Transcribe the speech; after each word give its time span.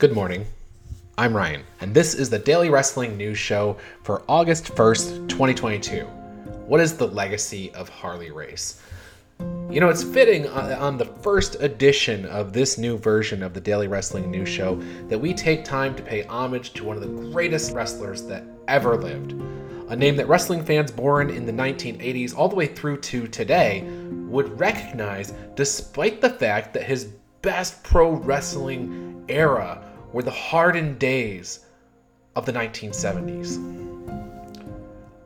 Good 0.00 0.14
morning. 0.14 0.46
I'm 1.18 1.36
Ryan, 1.36 1.62
and 1.82 1.92
this 1.92 2.14
is 2.14 2.30
the 2.30 2.38
Daily 2.38 2.70
Wrestling 2.70 3.18
News 3.18 3.36
Show 3.36 3.76
for 4.02 4.22
August 4.30 4.74
1st, 4.74 5.28
2022. 5.28 6.06
What 6.66 6.80
is 6.80 6.96
the 6.96 7.06
legacy 7.06 7.70
of 7.74 7.90
Harley 7.90 8.30
Race? 8.30 8.80
You 9.68 9.78
know, 9.78 9.90
it's 9.90 10.02
fitting 10.02 10.46
uh, 10.46 10.78
on 10.80 10.96
the 10.96 11.04
first 11.04 11.56
edition 11.60 12.24
of 12.24 12.54
this 12.54 12.78
new 12.78 12.96
version 12.96 13.42
of 13.42 13.52
the 13.52 13.60
Daily 13.60 13.88
Wrestling 13.88 14.30
News 14.30 14.48
Show 14.48 14.76
that 15.10 15.18
we 15.18 15.34
take 15.34 15.66
time 15.66 15.94
to 15.96 16.02
pay 16.02 16.22
homage 16.22 16.72
to 16.72 16.84
one 16.84 16.96
of 16.96 17.02
the 17.02 17.30
greatest 17.30 17.74
wrestlers 17.74 18.22
that 18.22 18.44
ever 18.68 18.96
lived. 18.96 19.32
A 19.90 19.96
name 19.96 20.16
that 20.16 20.28
wrestling 20.28 20.64
fans 20.64 20.90
born 20.90 21.28
in 21.28 21.44
the 21.44 21.52
1980s 21.52 22.34
all 22.34 22.48
the 22.48 22.56
way 22.56 22.68
through 22.68 23.02
to 23.02 23.28
today 23.28 23.82
would 24.30 24.58
recognize 24.58 25.34
despite 25.56 26.22
the 26.22 26.30
fact 26.30 26.72
that 26.72 26.84
his 26.84 27.04
best 27.42 27.82
pro 27.82 28.12
wrestling 28.12 29.26
era 29.28 29.84
were 30.12 30.22
the 30.22 30.30
hardened 30.30 30.98
days 30.98 31.60
of 32.36 32.46
the 32.46 32.52
1970s. 32.52 33.80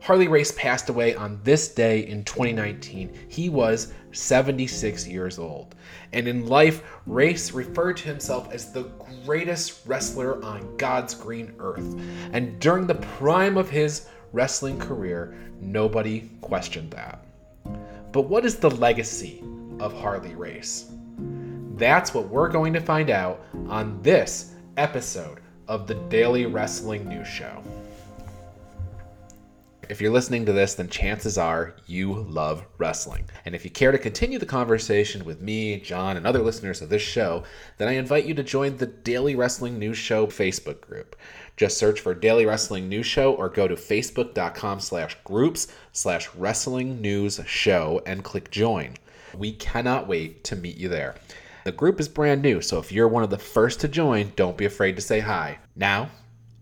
Harley 0.05 0.27
Race 0.27 0.51
passed 0.51 0.89
away 0.89 1.15
on 1.15 1.39
this 1.43 1.67
day 1.73 2.05
in 2.05 2.23
2019. 2.25 3.11
He 3.27 3.49
was 3.49 3.91
76 4.11 5.07
years 5.07 5.39
old. 5.39 5.73
And 6.13 6.27
in 6.27 6.45
life, 6.45 6.83
Race 7.07 7.51
referred 7.51 7.97
to 7.97 8.07
himself 8.07 8.53
as 8.53 8.71
the 8.71 8.83
greatest 9.25 9.81
wrestler 9.87 10.43
on 10.45 10.77
God's 10.77 11.15
green 11.15 11.53
earth. 11.57 11.99
And 12.33 12.59
during 12.59 12.85
the 12.85 12.95
prime 12.95 13.57
of 13.57 13.67
his 13.67 14.07
wrestling 14.31 14.77
career, 14.77 15.35
nobody 15.59 16.29
questioned 16.41 16.91
that. 16.91 17.25
But 18.11 18.29
what 18.29 18.45
is 18.45 18.57
the 18.57 18.69
legacy 18.69 19.43
of 19.79 19.91
Harley 19.99 20.35
Race? 20.35 20.91
That's 21.77 22.13
what 22.13 22.29
we're 22.29 22.49
going 22.49 22.73
to 22.73 22.79
find 22.79 23.09
out 23.09 23.41
on 23.67 23.99
this 24.03 24.54
episode 24.77 25.39
of 25.67 25.87
the 25.87 25.95
Daily 26.09 26.45
Wrestling 26.45 27.07
News 27.07 27.27
Show. 27.27 27.63
If 29.87 30.01
you're 30.01 30.11
listening 30.11 30.45
to 30.47 30.53
this, 30.53 30.73
then 30.73 30.89
chances 30.89 31.37
are 31.37 31.75
you 31.85 32.13
love 32.13 32.65
wrestling. 32.79 33.25
And 33.45 33.53
if 33.53 33.63
you 33.63 33.69
care 33.69 33.91
to 33.91 33.99
continue 33.99 34.39
the 34.39 34.45
conversation 34.45 35.23
with 35.23 35.41
me, 35.41 35.79
John, 35.79 36.17
and 36.17 36.25
other 36.25 36.41
listeners 36.41 36.81
of 36.81 36.89
this 36.89 37.03
show, 37.03 37.43
then 37.77 37.87
I 37.87 37.91
invite 37.91 38.25
you 38.25 38.33
to 38.33 38.43
join 38.43 38.77
the 38.77 38.87
Daily 38.87 39.35
Wrestling 39.35 39.77
News 39.77 39.97
Show 39.97 40.25
Facebook 40.25 40.81
group. 40.81 41.15
Just 41.55 41.77
search 41.77 41.99
for 41.99 42.15
Daily 42.15 42.47
Wrestling 42.47 42.89
News 42.89 43.05
Show 43.05 43.33
or 43.33 43.47
go 43.47 43.67
to 43.67 43.75
facebook.com 43.75 44.79
slash 44.79 45.17
groups 45.23 45.67
slash 45.91 46.33
wrestling 46.33 46.99
news 46.99 47.39
show 47.45 48.01
and 48.07 48.23
click 48.23 48.49
join. 48.49 48.95
We 49.37 49.51
cannot 49.51 50.07
wait 50.07 50.43
to 50.45 50.55
meet 50.55 50.77
you 50.77 50.89
there. 50.89 51.15
The 51.65 51.71
group 51.71 51.99
is 51.99 52.07
brand 52.07 52.43
new, 52.43 52.61
so 52.61 52.77
if 52.77 52.91
you're 52.91 53.07
one 53.07 53.23
of 53.23 53.31
the 53.31 53.39
first 53.39 53.79
to 53.79 53.87
join, 53.87 54.31
don't 54.35 54.55
be 54.55 54.65
afraid 54.65 54.95
to 54.97 55.01
say 55.01 55.19
hi. 55.19 55.57
Now, 55.75 56.11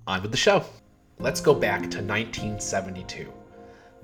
on 0.08 0.22
with 0.22 0.32
the 0.32 0.38
show. 0.38 0.64
Let's 1.20 1.42
go 1.42 1.54
back 1.54 1.82
to 1.82 2.02
1972. 2.02 3.28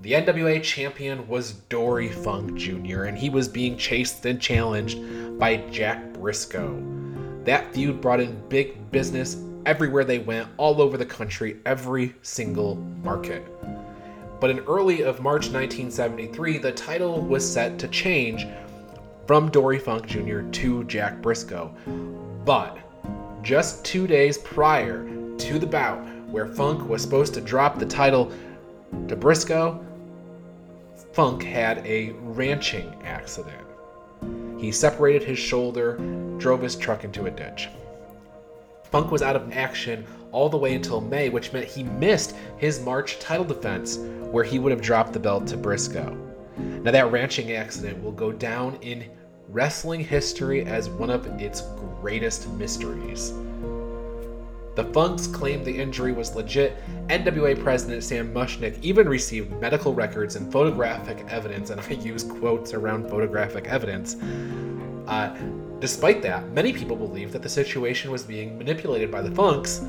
The 0.01 0.11
NWA 0.11 0.61
champion 0.61 1.25
was 1.25 1.53
Dory 1.53 2.09
Funk 2.09 2.55
Jr., 2.55 3.03
and 3.03 3.17
he 3.17 3.29
was 3.29 3.47
being 3.47 3.77
chased 3.77 4.25
and 4.25 4.41
challenged 4.41 4.99
by 5.39 5.63
Jack 5.71 6.11
Briscoe. 6.11 6.83
That 7.45 7.73
feud 7.73 8.01
brought 8.01 8.19
in 8.19 8.49
big 8.49 8.91
business 8.91 9.37
everywhere 9.65 10.03
they 10.03 10.19
went, 10.19 10.49
all 10.57 10.81
over 10.81 10.97
the 10.97 11.05
country, 11.05 11.61
every 11.65 12.13
single 12.23 12.75
market. 12.75 13.45
But 14.41 14.49
in 14.49 14.59
early 14.59 15.03
of 15.03 15.21
March 15.21 15.47
1973, 15.47 16.57
the 16.57 16.73
title 16.73 17.21
was 17.21 17.49
set 17.49 17.79
to 17.79 17.87
change 17.87 18.45
from 19.29 19.51
Dory 19.51 19.77
Funk 19.77 20.07
Jr. 20.07 20.41
to 20.41 20.83
Jack 20.85 21.21
Briscoe. 21.21 21.71
But 22.45 22.79
just 23.43 23.85
two 23.85 24.07
days 24.07 24.39
prior 24.39 25.07
to 25.37 25.59
the 25.59 25.67
bout, 25.67 25.99
where 26.31 26.47
Funk 26.47 26.89
was 26.89 27.03
supposed 27.03 27.35
to 27.35 27.41
drop 27.41 27.77
the 27.77 27.85
title 27.85 28.31
to 29.07 29.15
Briscoe, 29.15 29.85
Funk 31.13 31.43
had 31.43 31.85
a 31.85 32.13
ranching 32.23 32.91
accident. 33.03 33.61
He 34.57 34.71
separated 34.71 35.23
his 35.23 35.37
shoulder, 35.37 35.97
drove 36.39 36.63
his 36.63 36.75
truck 36.75 37.03
into 37.03 37.27
a 37.27 37.29
ditch. 37.29 37.69
Funk 38.85 39.11
was 39.11 39.21
out 39.21 39.35
of 39.35 39.51
action 39.53 40.07
all 40.31 40.49
the 40.49 40.57
way 40.57 40.73
until 40.73 41.01
May, 41.01 41.29
which 41.29 41.53
meant 41.53 41.67
he 41.67 41.83
missed 41.83 42.35
his 42.57 42.81
March 42.81 43.19
title 43.19 43.45
defense, 43.45 43.97
where 44.31 44.43
he 44.43 44.57
would 44.57 44.71
have 44.71 44.81
dropped 44.81 45.13
the 45.13 45.19
belt 45.19 45.45
to 45.49 45.55
Briscoe. 45.55 46.17
Now, 46.57 46.89
that 46.89 47.11
ranching 47.11 47.53
accident 47.53 48.03
will 48.03 48.11
go 48.11 48.31
down 48.31 48.79
in 48.81 49.05
wrestling 49.51 49.99
history 50.03 50.63
as 50.63 50.89
one 50.89 51.09
of 51.09 51.25
its 51.41 51.63
greatest 52.01 52.47
mysteries. 52.51 53.33
The 54.75 54.83
Funks 54.93 55.25
claimed 55.25 55.65
the 55.65 55.75
injury 55.75 56.11
was 56.11 56.35
legit. 56.35 56.77
NWA 57.07 57.61
President 57.61 58.03
Sam 58.03 58.31
Muchnick 58.31 58.77
even 58.83 59.09
received 59.09 59.51
medical 59.59 59.93
records 59.93 60.35
and 60.35 60.51
photographic 60.51 61.25
evidence, 61.29 61.71
and 61.71 61.81
I 61.81 61.89
use 61.93 62.23
quotes 62.23 62.73
around 62.73 63.09
photographic 63.09 63.65
evidence. 63.65 64.15
Uh, 65.07 65.35
despite 65.79 66.21
that, 66.21 66.47
many 66.51 66.71
people 66.71 66.95
believe 66.95 67.31
that 67.31 67.41
the 67.41 67.49
situation 67.49 68.11
was 68.11 68.23
being 68.23 68.57
manipulated 68.57 69.11
by 69.11 69.23
the 69.23 69.31
Funks 69.31 69.83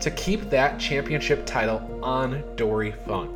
to 0.00 0.10
keep 0.10 0.50
that 0.50 0.78
championship 0.78 1.46
title 1.46 1.98
on 2.02 2.44
Dory 2.56 2.92
Funk. 3.06 3.34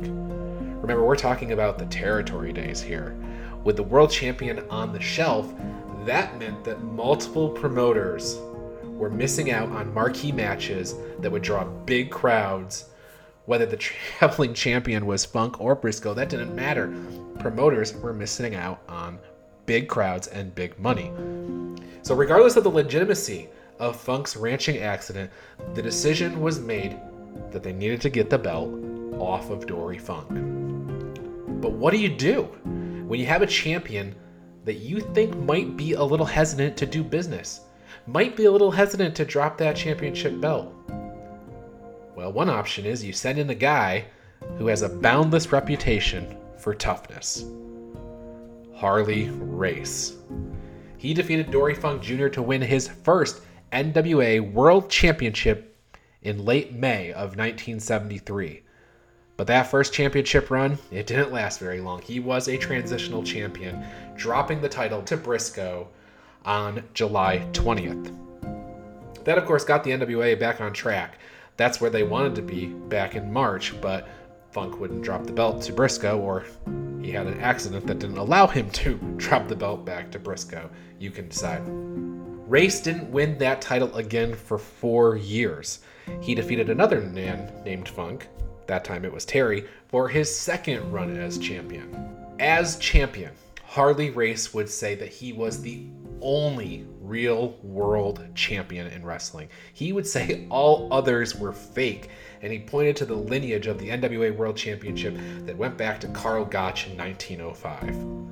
Remember, 0.81 1.03
we're 1.03 1.15
talking 1.15 1.51
about 1.51 1.79
the 1.79 1.85
territory 1.87 2.53
days 2.53 2.79
here 2.79 3.17
with 3.67 3.75
the 3.75 3.83
world 3.83 4.09
champion 4.09 4.59
on 4.69 4.93
the 4.93 5.01
shelf, 5.01 5.53
that 6.05 6.39
meant 6.39 6.63
that 6.63 6.81
multiple 6.81 7.49
promoters 7.49 8.39
were 8.85 9.09
missing 9.09 9.51
out 9.51 9.67
on 9.71 9.93
marquee 9.93 10.31
matches 10.31 10.95
that 11.19 11.29
would 11.29 11.41
draw 11.41 11.65
big 11.65 12.09
crowds. 12.09 12.85
Whether 13.43 13.65
the 13.65 13.75
traveling 14.17 14.53
champion 14.53 15.05
was 15.05 15.25
Funk 15.25 15.59
or 15.59 15.75
Briscoe, 15.75 16.13
that 16.13 16.29
didn't 16.29 16.55
matter. 16.55 16.95
Promoters 17.39 17.93
were 17.93 18.13
missing 18.13 18.55
out 18.55 18.79
on 18.87 19.19
big 19.65 19.89
crowds 19.89 20.27
and 20.27 20.55
big 20.55 20.79
money. 20.79 21.11
So, 22.03 22.15
regardless 22.15 22.55
of 22.55 22.63
the 22.63 22.71
legitimacy 22.71 23.49
of 23.79 23.99
Funk's 23.99 24.37
ranching 24.37 24.77
accident, 24.77 25.29
the 25.73 25.81
decision 25.81 26.39
was 26.39 26.57
made 26.57 26.97
that 27.51 27.63
they 27.63 27.73
needed 27.73 27.99
to 27.99 28.09
get 28.09 28.29
the 28.29 28.37
belt 28.37 28.69
off 29.19 29.49
of 29.49 29.67
Dory 29.67 29.97
Funk. 29.97 30.29
But 31.59 31.73
what 31.73 31.91
do 31.91 31.99
you 31.99 32.07
do? 32.07 32.47
When 33.07 33.21
you 33.21 33.25
have 33.25 33.41
a 33.41 33.47
champion 33.47 34.13
that 34.65 34.75
you 34.75 34.99
think 34.99 35.33
might 35.37 35.77
be 35.77 35.93
a 35.93 36.03
little 36.03 36.25
hesitant 36.25 36.75
to 36.75 36.85
do 36.85 37.03
business, 37.03 37.61
might 38.05 38.35
be 38.35 38.45
a 38.45 38.51
little 38.51 38.69
hesitant 38.69 39.15
to 39.15 39.23
drop 39.23 39.57
that 39.57 39.77
championship 39.77 40.39
belt. 40.41 40.73
Well, 42.15 42.33
one 42.33 42.49
option 42.49 42.85
is 42.85 43.05
you 43.05 43.13
send 43.13 43.39
in 43.39 43.47
the 43.47 43.55
guy 43.55 44.05
who 44.57 44.67
has 44.67 44.81
a 44.81 44.89
boundless 44.89 45.51
reputation 45.53 46.35
for 46.57 46.73
toughness 46.73 47.45
Harley 48.75 49.29
Race. 49.29 50.17
He 50.97 51.13
defeated 51.13 51.49
Dory 51.49 51.75
Funk 51.75 52.01
Jr. 52.01 52.27
to 52.27 52.41
win 52.41 52.61
his 52.61 52.89
first 52.89 53.41
NWA 53.71 54.51
World 54.51 54.89
Championship 54.89 55.77
in 56.23 56.43
late 56.43 56.73
May 56.73 57.11
of 57.11 57.37
1973. 57.37 58.63
But 59.37 59.45
that 59.47 59.67
first 59.67 59.93
championship 59.93 60.49
run, 60.49 60.79
it 60.91 61.05
didn't 61.05 61.31
last 61.31 61.59
very 61.59 61.79
long. 61.79 62.01
He 62.01 62.19
was 62.19 62.47
a 62.47 62.57
transitional 62.57 63.23
champion, 63.23 63.85
dropping 64.15 64.61
the 64.61 64.69
title 64.69 65.03
to 65.03 65.15
Briscoe 65.15 65.87
on 66.43 66.83
July 66.95 67.47
20th. 67.53 68.13
That, 69.25 69.37
of 69.37 69.45
course, 69.45 69.63
got 69.63 69.83
the 69.83 69.91
NWA 69.91 70.39
back 70.39 70.59
on 70.59 70.73
track. 70.73 71.19
That's 71.55 71.79
where 71.79 71.91
they 71.91 72.03
wanted 72.03 72.33
to 72.35 72.41
be 72.41 72.65
back 72.65 73.15
in 73.15 73.31
March, 73.31 73.79
but 73.79 74.07
Funk 74.51 74.79
wouldn't 74.79 75.03
drop 75.03 75.25
the 75.25 75.33
belt 75.33 75.61
to 75.63 75.73
Briscoe, 75.73 76.19
or 76.19 76.45
he 77.01 77.11
had 77.11 77.27
an 77.27 77.39
accident 77.39 77.85
that 77.85 77.99
didn't 77.99 78.17
allow 78.17 78.47
him 78.47 78.71
to 78.71 78.95
drop 79.17 79.47
the 79.47 79.55
belt 79.55 79.85
back 79.85 80.09
to 80.11 80.19
Briscoe. 80.19 80.69
You 80.97 81.11
can 81.11 81.27
decide. 81.27 81.61
Race 82.49 82.79
didn't 82.79 83.11
win 83.11 83.37
that 83.37 83.61
title 83.61 83.93
again 83.97 84.33
for 84.33 84.57
four 84.57 85.17
years. 85.17 85.79
He 86.21 86.33
defeated 86.33 86.69
another 86.69 87.01
man 87.01 87.51
named 87.65 87.89
Funk, 87.89 88.29
that 88.67 88.83
time 88.83 89.05
it 89.05 89.13
was 89.13 89.25
Terry, 89.25 89.65
for 89.87 90.07
his 90.07 90.33
second 90.33 90.91
run 90.91 91.17
as 91.17 91.37
champion. 91.37 92.15
As 92.39 92.77
champion, 92.77 93.31
Harley 93.65 94.09
Race 94.09 94.53
would 94.53 94.69
say 94.69 94.95
that 94.95 95.09
he 95.09 95.33
was 95.33 95.61
the 95.61 95.87
only 96.21 96.85
real 97.01 97.57
world 97.63 98.25
champion 98.35 98.87
in 98.87 99.05
wrestling. 99.05 99.49
He 99.73 99.93
would 99.93 100.07
say 100.07 100.47
all 100.49 100.87
others 100.91 101.35
were 101.35 101.53
fake, 101.53 102.09
and 102.41 102.51
he 102.51 102.59
pointed 102.59 102.95
to 102.97 103.05
the 103.05 103.15
lineage 103.15 103.67
of 103.67 103.79
the 103.79 103.89
NWA 103.89 104.35
World 104.35 104.57
Championship 104.57 105.17
that 105.45 105.57
went 105.57 105.77
back 105.77 105.99
to 106.01 106.07
Carl 106.09 106.45
Gotch 106.45 106.87
in 106.87 106.97
1905. 106.97 108.27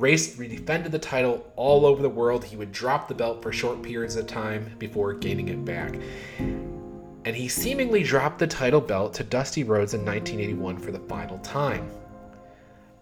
Race 0.00 0.36
defended 0.36 0.92
the 0.92 0.98
title 0.98 1.46
all 1.56 1.84
over 1.84 2.00
the 2.00 2.08
world. 2.08 2.44
He 2.44 2.56
would 2.56 2.72
drop 2.72 3.06
the 3.06 3.14
belt 3.14 3.42
for 3.42 3.52
short 3.52 3.82
periods 3.82 4.16
of 4.16 4.26
time 4.26 4.74
before 4.78 5.12
gaining 5.12 5.48
it 5.48 5.64
back 5.64 5.94
and 7.30 7.36
he 7.36 7.46
seemingly 7.46 8.02
dropped 8.02 8.40
the 8.40 8.46
title 8.48 8.80
belt 8.80 9.14
to 9.14 9.22
Dusty 9.22 9.62
Rhodes 9.62 9.94
in 9.94 10.04
1981 10.04 10.78
for 10.78 10.90
the 10.90 10.98
final 10.98 11.38
time. 11.38 11.88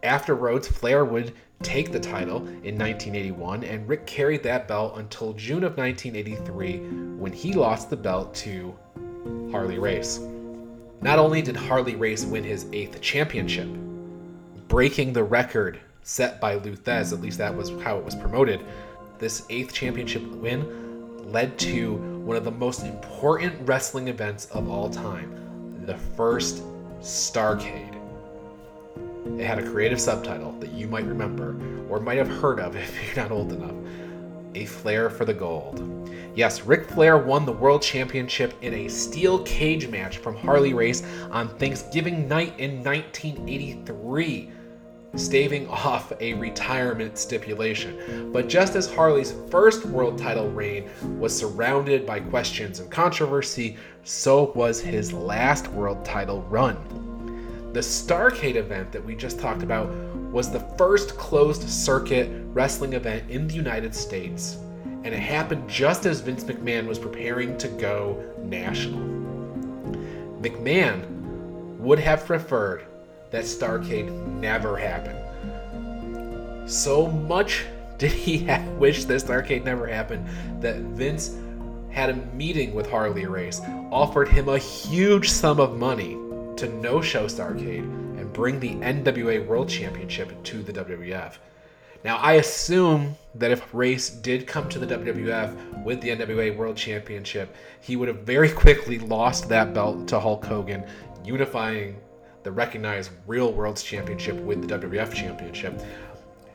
After 0.03 0.35
Rhodes, 0.35 0.69
Flair 0.69 1.07
would 1.07 1.33
take 1.63 1.93
the 1.93 1.99
title 1.99 2.47
in 2.47 2.77
1981, 2.77 3.65
and 3.65 3.89
Ric 3.89 4.05
carried 4.05 4.43
that 4.43 4.69
belt 4.69 4.99
until 4.99 5.33
June 5.33 5.65
of 5.65 5.79
1983 5.79 6.77
when 7.17 7.33
he 7.33 7.55
lost 7.55 7.89
the 7.89 7.97
belt 7.97 8.35
to 8.35 8.77
Harley 9.51 9.79
Race. 9.79 10.21
Not 11.01 11.19
only 11.19 11.41
did 11.41 11.57
Harley 11.57 11.97
Race 11.97 12.27
win 12.27 12.45
his 12.45 12.67
eighth 12.75 13.01
championship, 13.01 13.71
breaking 14.69 15.15
the 15.15 15.25
record 15.25 15.81
set 16.03 16.39
by 16.39 16.57
Lou 16.57 16.77
Thesz, 16.77 17.15
at 17.15 17.23
least 17.23 17.39
that 17.39 17.57
was 17.57 17.71
how 17.83 17.97
it 17.97 18.05
was 18.05 18.15
promoted, 18.15 18.61
this 19.19 19.47
eighth 19.49 19.73
championship 19.73 20.23
win 20.33 21.33
led 21.33 21.59
to 21.61 22.18
one 22.29 22.37
of 22.37 22.45
the 22.45 22.51
most 22.51 22.83
important 22.83 23.55
wrestling 23.67 24.09
events 24.09 24.45
of 24.51 24.69
all 24.69 24.91
time 24.91 25.35
the 25.87 25.97
first 26.15 26.63
Starcade. 27.01 27.95
It 29.39 29.47
had 29.47 29.59
a 29.59 29.71
creative 29.71 29.99
subtitle 29.99 30.53
that 30.61 30.71
you 30.73 30.89
might 30.89 31.07
remember 31.07 31.57
or 31.89 32.01
might 32.01 32.19
have 32.19 32.29
heard 32.29 32.61
of 32.61 32.77
if 32.77 32.95
you're 33.03 33.25
not 33.25 33.33
old 33.33 33.51
enough 33.53 33.75
A 34.55 34.67
Flair 34.67 35.09
for 35.09 35.25
the 35.25 35.33
Gold. 35.33 36.13
Yes, 36.35 36.61
Ric 36.65 36.91
Flair 36.91 37.17
won 37.17 37.47
the 37.47 37.53
World 37.53 37.81
Championship 37.81 38.53
in 38.61 38.75
a 38.75 38.89
steel 38.89 39.43
cage 39.45 39.89
match 39.89 40.19
from 40.19 40.37
Harley 40.37 40.75
Race 40.75 41.03
on 41.31 41.49
Thanksgiving 41.57 42.29
night 42.29 42.53
in 42.61 42.85
1983 42.85 44.51
staving 45.17 45.69
off 45.69 46.13
a 46.21 46.35
retirement 46.35 47.19
stipulation. 47.19 48.31
But 48.33 48.49
just 48.49 48.77
as 48.77 48.93
Harley's 48.93 49.35
first 49.51 49.87
world 49.87 50.19
title 50.19 50.51
reign 50.51 50.91
was 51.19 51.37
surrounded 51.37 52.07
by 52.07 52.21
questions 52.21 52.81
and 52.81 52.91
controversy, 52.91 53.77
so 54.05 54.53
was 54.55 54.81
his 54.81 55.13
last 55.13 55.69
world 55.69 56.05
title 56.05 56.43
run. 56.43 56.77
The 57.73 57.81
Starcade 57.81 58.57
event 58.57 58.93
that 58.93 59.05
we 59.05 59.15
just 59.15 59.39
talked 59.39 59.63
about 59.63 59.91
was 60.33 60.51
the 60.51 60.61
first 60.79 61.17
closed 61.17 61.69
circuit 61.69 62.31
wrestling 62.47 62.95
event 62.95 63.31
in 63.31 63.47
the 63.47 63.55
United 63.55 63.95
States, 63.95 64.57
and 65.05 65.07
it 65.07 65.19
happened 65.19 65.69
just 65.69 66.07
as 66.07 66.21
Vince 66.21 66.45
McMahon 66.45 66.87
was 66.87 66.99
preparing 66.99 67.57
to 67.59 67.69
go 67.69 68.23
national. 68.43 69.01
McMahon 70.41 71.07
would 71.79 71.99
have 71.99 72.25
preferred 72.25 72.87
that 73.31 73.45
Starcade 73.45 74.11
never 74.41 74.77
happened. 74.77 75.19
So 76.71 77.07
much 77.07 77.65
did 77.99 78.13
he 78.13 78.47
wish 78.79 79.05
that 79.07 79.23
Starcade 79.23 79.65
never 79.65 79.87
happened 79.87 80.29
that 80.61 80.77
Vince 80.77 81.37
had 81.91 82.11
a 82.11 82.17
meeting 82.35 82.75
with 82.75 82.89
Harley 82.89 83.27
Race, 83.27 83.61
offered 83.91 84.29
him 84.29 84.49
a 84.49 84.59
huge 84.59 85.31
sum 85.31 85.59
of 85.59 85.77
money 85.77 86.17
to 86.57 86.69
no 86.81 87.01
show 87.01 87.27
Starcade 87.27 87.83
and 88.19 88.33
bring 88.33 88.61
the 88.61 88.75
NWA 88.77 89.45
World 89.47 89.69
Championship 89.69 90.43
to 90.45 90.63
the 90.63 90.73
WWF. 90.73 91.39
Now, 92.05 92.19
I 92.19 92.35
assume 92.35 93.17
that 93.35 93.51
if 93.51 93.75
Race 93.75 94.11
did 94.11 94.47
come 94.47 94.69
to 94.69 94.79
the 94.79 94.87
WWF 94.87 95.83
with 95.83 96.01
the 96.01 96.11
NWA 96.11 96.57
World 96.57 96.77
Championship, 96.77 97.55
he 97.81 97.97
would 97.97 98.07
have 98.07 98.21
very 98.21 98.51
quickly 98.51 99.01
lost 99.01 99.49
that 99.49 99.75
belt 99.75 100.07
to 100.09 100.21
Hulk 100.21 100.45
Hogan, 100.45 100.85
unifying 101.25 101.97
the 102.43 102.53
recognized 102.53 103.11
real 103.27 103.53
World's 103.53 103.83
Championship 103.83 104.37
with 104.37 104.67
the 104.67 104.79
WWF 104.79 105.13
Championship. 105.13 105.81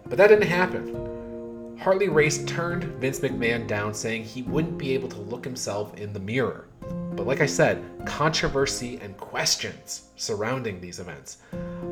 But 0.06 0.18
that 0.18 0.27
didn't 0.27 0.47
happen. 0.47 1.77
Harley 1.80 2.07
Race 2.07 2.45
turned 2.45 2.83
Vince 2.83 3.19
McMahon 3.19 3.68
down, 3.68 3.94
saying 3.94 4.24
he 4.24 4.44
wouldn't 4.44 4.77
be 4.77 4.94
able 4.94 5.09
to 5.09 5.19
look 5.19 5.44
himself 5.44 5.94
in 5.97 6.13
the 6.13 6.19
mirror. 6.19 6.68
But 7.15 7.27
like 7.27 7.41
I 7.41 7.45
said, 7.45 7.83
controversy 8.06 9.00
and 9.01 9.18
questions 9.18 10.09
surrounding 10.15 10.80
these 10.80 11.00
events, 11.00 11.38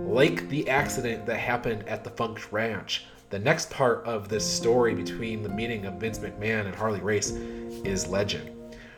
like 0.06 0.48
the 0.50 0.70
accident 0.70 1.26
that 1.26 1.38
happened 1.38 1.88
at 1.88 2.04
the 2.04 2.10
Funk 2.12 2.52
Ranch. 2.52 3.06
The 3.30 3.40
next 3.40 3.70
part 3.70 4.04
of 4.06 4.30
this 4.30 4.46
story 4.46 4.94
between 4.94 5.42
the 5.42 5.50
meeting 5.50 5.86
of 5.86 5.96
Vince 5.96 6.20
McMahon 6.20 6.66
and 6.66 6.76
Harley 6.76 7.00
Race 7.02 7.32
is 7.32 8.08
legend. 8.08 8.50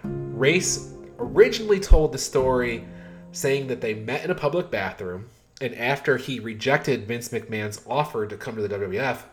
Race 0.03 0.93
originally 1.19 1.79
told 1.79 2.11
the 2.11 2.17
story 2.17 2.85
saying 3.33 3.67
that 3.67 3.81
they 3.81 3.93
met 3.93 4.23
in 4.23 4.31
a 4.31 4.35
public 4.35 4.71
bathroom, 4.71 5.29
and 5.59 5.75
after 5.75 6.17
he 6.17 6.39
rejected 6.39 7.07
Vince 7.07 7.29
McMahon's 7.29 7.81
offer 7.87 8.25
to 8.25 8.37
come 8.37 8.55
to 8.55 8.61
the 8.61 8.69
WWF, 8.69 9.23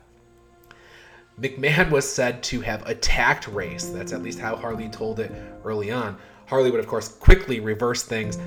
McMahon 1.40 1.90
was 1.90 2.10
said 2.10 2.42
to 2.44 2.60
have 2.60 2.86
attacked 2.86 3.46
Race. 3.48 3.86
That's 3.86 4.12
at 4.12 4.22
least 4.22 4.38
how 4.38 4.56
Harley 4.56 4.88
told 4.88 5.20
it 5.20 5.32
early 5.64 5.90
on. 5.90 6.18
Harley 6.46 6.70
would, 6.70 6.80
of 6.80 6.86
course, 6.86 7.08
quickly 7.08 7.60
reverse 7.60 8.02
things. 8.02 8.38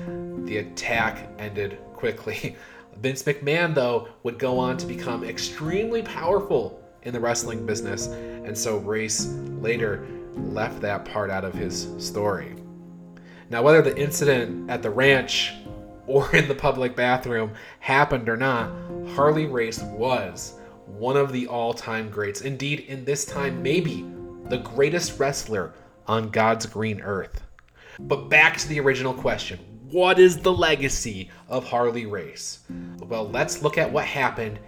The 0.46 0.58
attack 0.58 1.28
ended 1.38 1.78
quickly. 1.94 2.56
Vince 3.00 3.22
McMahon, 3.22 3.74
though, 3.74 4.08
would 4.22 4.38
go 4.38 4.58
on 4.58 4.76
to 4.76 4.86
become 4.86 5.24
extremely 5.24 6.02
powerful 6.02 6.80
in 7.02 7.12
the 7.12 7.20
wrestling 7.20 7.66
business, 7.66 8.06
and 8.06 8.56
so 8.56 8.78
Race 8.78 9.26
later 9.60 10.06
left 10.34 10.80
that 10.80 11.04
part 11.04 11.30
out 11.30 11.44
of 11.44 11.54
his 11.54 11.88
story. 11.98 12.54
Now, 13.50 13.62
whether 13.62 13.82
the 13.82 13.96
incident 13.96 14.70
at 14.70 14.82
the 14.82 14.90
ranch 14.90 15.52
or 16.06 16.34
in 16.34 16.48
the 16.48 16.54
public 16.54 16.96
bathroom 16.96 17.52
happened 17.80 18.28
or 18.28 18.36
not, 18.36 18.70
Harley 19.14 19.46
Race 19.46 19.82
was 19.82 20.54
one 20.86 21.16
of 21.16 21.32
the 21.32 21.46
all 21.46 21.74
time 21.74 22.10
greats. 22.10 22.42
Indeed, 22.42 22.80
in 22.80 23.04
this 23.04 23.24
time, 23.24 23.62
maybe 23.62 24.06
the 24.48 24.58
greatest 24.58 25.18
wrestler 25.18 25.72
on 26.06 26.30
God's 26.30 26.66
green 26.66 27.00
earth. 27.00 27.42
But 27.98 28.28
back 28.28 28.56
to 28.58 28.68
the 28.68 28.80
original 28.80 29.14
question 29.14 29.58
what 29.90 30.18
is 30.18 30.38
the 30.38 30.52
legacy 30.52 31.30
of 31.48 31.64
Harley 31.64 32.04
Race? 32.04 32.60
Well, 32.98 33.28
let's 33.28 33.62
look 33.62 33.78
at 33.78 33.92
what 33.92 34.04
happened 34.04 34.58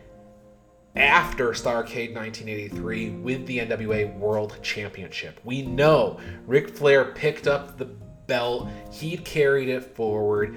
after 0.94 1.49
Starcade 1.50 2.14
1983 2.14 3.11
with 3.11 3.44
the 3.46 3.58
NWA 3.58 4.17
World 4.19 4.56
Championship. 4.62 5.40
We 5.43 5.62
know 5.62 6.20
Ric 6.46 6.69
Flair 6.69 7.06
picked 7.06 7.49
up 7.49 7.76
the 7.76 7.88
belt. 8.26 8.69
He'd 8.93 9.25
carried 9.25 9.69
it 9.69 9.82
forward, 9.82 10.56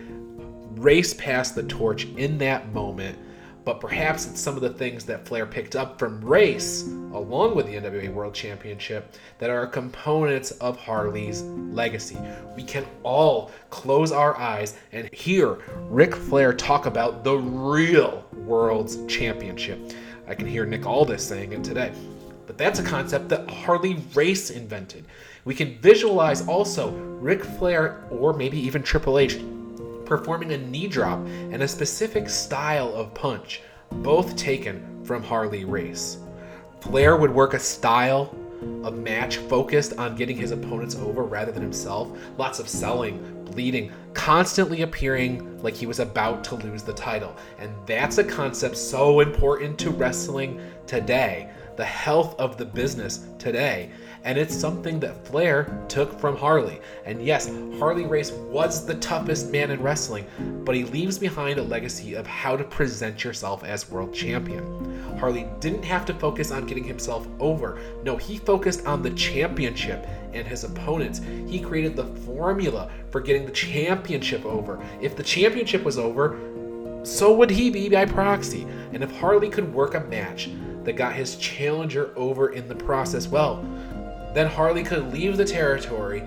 Race 0.79 1.13
passed 1.13 1.55
the 1.55 1.63
torch 1.63 2.05
in 2.05 2.37
that 2.37 2.71
moment. 2.73 3.17
But 3.65 3.81
perhaps 3.81 4.25
it's 4.25 4.39
some 4.39 4.55
of 4.55 4.61
the 4.61 4.69
things 4.69 5.03
that 5.05 5.27
Flair 5.27 5.45
picked 5.45 5.75
up 5.75 5.99
from 5.99 6.21
Race, 6.21 6.83
along 7.13 7.55
with 7.55 7.67
the 7.67 7.75
NWA 7.75 8.11
World 8.11 8.33
Championship, 8.33 9.13
that 9.37 9.49
are 9.49 9.67
components 9.67 10.51
of 10.51 10.77
Harley's 10.79 11.43
legacy. 11.43 12.17
We 12.55 12.63
can 12.63 12.85
all 13.03 13.51
close 13.69 14.11
our 14.11 14.35
eyes 14.37 14.75
and 14.91 15.13
hear 15.13 15.57
Ric 15.89 16.15
Flair 16.15 16.53
talk 16.53 16.85
about 16.85 17.23
the 17.23 17.35
real 17.35 18.25
World's 18.33 19.05
Championship. 19.07 19.91
I 20.27 20.33
can 20.33 20.47
hear 20.47 20.65
Nick 20.65 20.85
Aldis 20.85 21.23
saying 21.23 21.51
it 21.51 21.63
today. 21.63 21.91
But 22.47 22.57
that's 22.57 22.79
a 22.79 22.83
concept 22.83 23.29
that 23.29 23.47
Harley 23.51 24.01
Race 24.15 24.49
invented. 24.49 25.05
We 25.49 25.55
can 25.55 25.79
visualize 25.79 26.47
also 26.47 26.91
Ric 26.91 27.43
Flair 27.43 28.03
or 28.11 28.33
maybe 28.33 28.59
even 28.59 28.83
Triple 28.83 29.17
H 29.17 29.39
performing 30.05 30.51
a 30.51 30.59
knee 30.59 30.85
drop 30.85 31.17
and 31.25 31.63
a 31.63 31.67
specific 31.67 32.29
style 32.29 32.93
of 32.93 33.15
punch, 33.15 33.63
both 33.91 34.35
taken 34.35 35.03
from 35.03 35.23
Harley 35.23 35.65
Race. 35.65 36.19
Flair 36.81 37.17
would 37.17 37.33
work 37.33 37.55
a 37.55 37.59
style 37.59 38.35
of 38.83 38.99
match 38.99 39.37
focused 39.37 39.93
on 39.93 40.15
getting 40.15 40.37
his 40.37 40.51
opponents 40.51 40.93
over 40.97 41.23
rather 41.23 41.51
than 41.51 41.63
himself. 41.63 42.15
Lots 42.37 42.59
of 42.59 42.69
selling, 42.69 43.43
bleeding, 43.45 43.91
constantly 44.13 44.83
appearing 44.83 45.59
like 45.63 45.73
he 45.73 45.87
was 45.87 45.99
about 45.99 46.43
to 46.43 46.55
lose 46.57 46.83
the 46.83 46.93
title. 46.93 47.35
And 47.57 47.73
that's 47.87 48.19
a 48.19 48.23
concept 48.23 48.77
so 48.77 49.21
important 49.21 49.79
to 49.79 49.89
wrestling 49.89 50.61
today 50.85 51.49
the 51.79 51.85
health 51.85 52.37
of 52.37 52.57
the 52.57 52.65
business 52.65 53.21
today. 53.37 53.89
And 54.25 54.37
it's 54.37 54.53
something 54.53 54.99
that 54.99 55.25
Flair 55.25 55.81
took 55.87 56.19
from 56.19 56.35
Harley. 56.35 56.81
And 57.05 57.23
yes, 57.23 57.49
Harley 57.79 58.05
Race 58.05 58.31
was 58.31 58.85
the 58.85 58.95
toughest 58.95 59.49
man 59.49 59.71
in 59.71 59.81
wrestling, 59.81 60.27
but 60.65 60.75
he 60.75 60.83
leaves 60.83 61.17
behind 61.17 61.57
a 61.57 61.63
legacy 61.63 62.15
of 62.15 62.27
how 62.27 62.57
to 62.57 62.65
present 62.65 63.23
yourself 63.23 63.63
as 63.63 63.89
world 63.89 64.13
champion. 64.13 65.17
Harley 65.17 65.47
didn't 65.61 65.85
have 65.85 66.05
to 66.07 66.13
focus 66.13 66.51
on 66.51 66.65
getting 66.65 66.83
himself 66.83 67.29
over. 67.39 67.79
No, 68.03 68.17
he 68.17 68.39
focused 68.39 68.85
on 68.85 69.01
the 69.01 69.11
championship 69.11 70.05
and 70.33 70.45
his 70.45 70.65
opponents. 70.65 71.21
He 71.47 71.61
created 71.61 71.95
the 71.95 72.07
formula 72.25 72.91
for 73.09 73.21
getting 73.21 73.45
the 73.45 73.53
championship 73.53 74.43
over. 74.43 74.85
If 74.99 75.15
the 75.15 75.23
championship 75.23 75.85
was 75.85 75.97
over, 75.97 76.37
so 77.03 77.33
would 77.33 77.49
he 77.49 77.69
be 77.69 77.89
by 77.89 78.05
proxy. 78.05 78.67
And 78.93 79.03
if 79.03 79.15
Harley 79.17 79.49
could 79.49 79.73
work 79.73 79.95
a 79.95 80.01
match 80.01 80.49
that 80.83 80.93
got 80.93 81.13
his 81.13 81.35
challenger 81.35 82.11
over 82.15 82.49
in 82.49 82.67
the 82.67 82.75
process 82.75 83.27
well, 83.27 83.63
then 84.33 84.47
Harley 84.47 84.83
could 84.83 85.11
leave 85.13 85.37
the 85.37 85.45
territory 85.45 86.23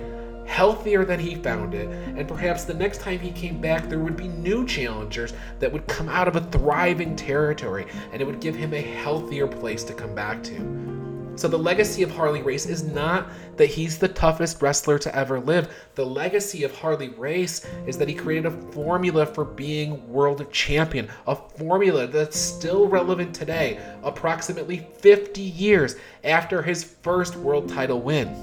healthier 0.53 1.05
than 1.05 1.19
he 1.19 1.35
found 1.35 1.73
it, 1.73 1.89
and 1.89 2.29
perhaps 2.29 2.65
the 2.65 2.75
next 2.75 3.01
time 3.01 3.19
he 3.19 3.31
came 3.31 3.59
back, 3.61 3.89
there 3.89 3.99
would 3.99 4.17
be 4.17 4.29
new 4.29 4.67
challengers 4.67 5.33
that 5.59 5.73
would 5.73 5.87
come 5.87 6.09
out 6.11 6.29
of 6.29 6.37
a 6.37 6.43
thriving 6.43 7.17
territory, 7.17 7.87
and 8.13 8.21
it 8.21 8.25
would 8.27 8.41
give 8.41 8.55
him 8.55 8.75
a 8.75 8.81
healthier 8.81 9.47
place 9.47 9.83
to 9.85 9.95
come 9.95 10.15
back 10.15 10.43
to. 10.43 10.92
So 11.35 11.49
the 11.49 11.59
legacy 11.59 12.03
of 12.03 12.11
Harley 12.11 12.43
Race 12.43 12.67
is 12.67 12.83
not 12.83 13.29
that 13.57 13.67
he's 13.67 13.99
the 13.99 14.09
toughest 14.09 14.61
wrestler 14.61 14.99
to 14.99 15.15
ever 15.17 15.41
live. 15.41 15.75
The 15.95 16.05
legacy 16.05 16.63
of 16.65 16.75
Harley 16.75 17.09
Race 17.09 17.67
is 17.87 17.97
that 17.99 18.09
he 18.09 18.15
created 18.15 18.47
a 18.47 18.73
formula 18.73 19.25
for 19.25 19.45
being 19.45 20.07
world 20.09 20.51
champion, 20.53 21.09
a 21.27 21.35
formula 21.35 22.07
that's 22.07 22.39
still 22.39 22.87
relevant 22.87 23.35
today, 23.35 23.81
approximately 24.03 24.87
50 24.99 25.41
years 25.41 25.97
after 26.23 26.61
his 26.61 26.85
first 26.85 27.35
world 27.37 27.69
title 27.69 28.01
win. 28.01 28.37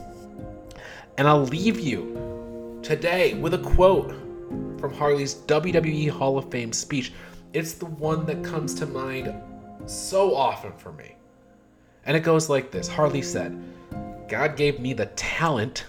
And 1.17 1.27
I'll 1.27 1.43
leave 1.46 1.79
you 1.79 2.79
today 2.81 3.36
with 3.36 3.53
a 3.53 3.60
quote 3.60 4.12
from 4.79 4.93
Harley's 4.93 5.36
WWE 5.36 6.10
Hall 6.10 6.38
of 6.38 6.50
Fame 6.50 6.74
speech. 6.74 7.13
It's 7.53 7.74
the 7.74 7.86
one 7.86 8.25
that 8.25 8.43
comes 8.43 8.74
to 8.75 8.86
mind 8.86 9.34
so 9.86 10.36
often 10.36 10.72
for 10.74 10.91
me. 10.93 11.15
And 12.09 12.17
it 12.17 12.21
goes 12.21 12.49
like 12.49 12.71
this 12.71 12.87
Harley 12.87 13.21
said, 13.21 13.55
God 14.27 14.55
gave 14.55 14.79
me 14.79 14.93
the 14.93 15.05
talent 15.15 15.85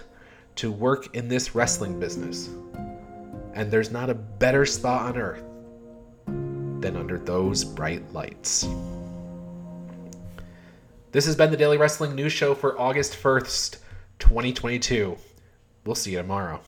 to 0.57 0.71
work 0.71 1.15
in 1.15 1.27
this 1.27 1.55
wrestling 1.55 1.99
business. 1.99 2.47
And 3.55 3.71
there's 3.71 3.89
not 3.89 4.11
a 4.11 4.13
better 4.13 4.63
spot 4.67 5.01
on 5.01 5.17
earth 5.17 5.43
than 6.27 6.95
under 6.95 7.17
those 7.17 7.63
bright 7.63 8.13
lights. 8.13 8.67
This 11.11 11.25
has 11.25 11.35
been 11.35 11.49
the 11.49 11.57
Daily 11.57 11.77
Wrestling 11.77 12.13
News 12.13 12.33
Show 12.33 12.53
for 12.53 12.79
August 12.79 13.13
1st, 13.13 13.77
2022. 14.19 15.17
We'll 15.85 15.95
see 15.95 16.11
you 16.11 16.17
tomorrow. 16.19 16.59